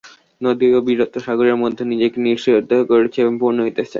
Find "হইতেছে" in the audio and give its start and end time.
3.61-3.89